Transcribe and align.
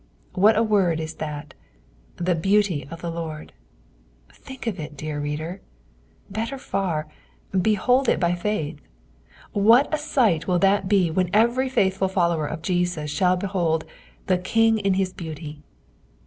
What 0.33 0.57
a 0.57 0.63
word 0.63 0.99
is 0.99 1.13
that," 1.17 1.53
the 2.15 2.33
beauty 2.33 2.87
of 2.89 3.01
the 3.01 3.11
Lord.'" 3.11 3.53
Think 4.33 4.65
of 4.65 4.79
it, 4.79 4.97
dear 4.97 5.19
reader 5.19 5.57
j 5.57 5.61
Better 6.27 6.57
far— 6.57 7.07
behold 7.51 8.09
it 8.09 8.19
by 8.19 8.33
faith 8.33 8.79
1 9.53 9.63
What 9.63 9.93
a 9.93 9.99
sight 9.99 10.47
will 10.47 10.57
that 10.57 10.89
be 10.89 11.11
when 11.11 11.29
every 11.33 11.69
faithful 11.69 12.07
follower 12.07 12.47
of 12.47 12.63
Jesus 12.63 13.13
sliall 13.13 13.37
behold" 13.39 13.85
the 14.25 14.39
King 14.39 14.79
in 14.79 14.95
his 14.95 15.13
beauty 15.13 15.61